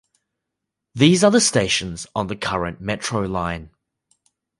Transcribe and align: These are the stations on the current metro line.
These 0.95 1.23
are 1.23 1.29
the 1.29 1.39
stations 1.39 2.07
on 2.15 2.25
the 2.25 2.35
current 2.35 2.81
metro 2.81 3.21
line. 3.27 3.69